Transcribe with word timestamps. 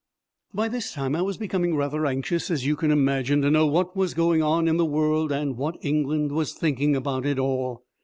By 0.51 0.67
this 0.67 0.91
time 0.95 1.15
I 1.15 1.21
was 1.21 1.37
becoming 1.37 1.75
rather 1.75 2.07
anxious, 2.07 2.49
as 2.49 2.65
you 2.65 2.75
can 2.75 2.89
imagine, 2.89 3.43
to 3.43 3.51
know 3.51 3.67
what 3.67 3.95
was 3.95 4.15
going 4.15 4.41
on 4.41 4.67
in 4.67 4.77
the 4.77 4.83
world 4.83 5.31
and 5.31 5.55
what 5.57 5.77
England 5.81 6.31
was 6.31 6.55
thinking 6.55 6.95
about 6.95 7.23
it 7.23 7.37
all. 7.37 7.83